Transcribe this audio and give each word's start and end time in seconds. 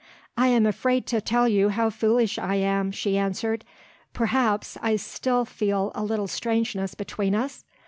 "I 0.35 0.47
am 0.47 0.65
afraid 0.65 1.05
to 1.09 1.21
tell 1.21 1.47
you 1.47 1.69
how 1.69 1.91
foolish 1.91 2.39
I 2.39 2.55
am," 2.55 2.91
she 2.91 3.19
answered. 3.19 3.63
"Perhaps, 4.13 4.75
I 4.81 4.95
still 4.95 5.45
feel 5.45 5.91
a 5.93 6.01
little 6.03 6.27
strangeness 6.27 6.95
between 6.95 7.35
us? 7.35 7.63